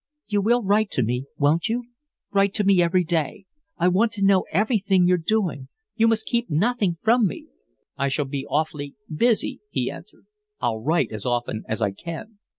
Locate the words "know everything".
4.25-5.05